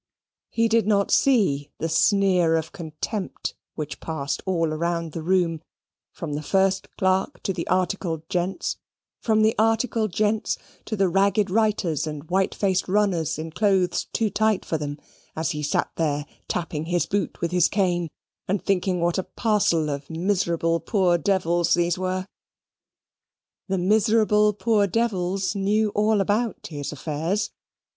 [0.49, 5.61] He did not see the sneer of contempt which passed all round the room,
[6.11, 8.77] from the first clerk to the articled gents,
[9.19, 14.31] from the articled gents to the ragged writers and white faced runners, in clothes too
[14.31, 14.97] tight for them,
[15.35, 18.09] as he sate there tapping his boot with his cane,
[18.47, 22.25] and thinking what a parcel of miserable poor devils these were.
[23.67, 27.51] The miserable poor devils knew all about his affairs.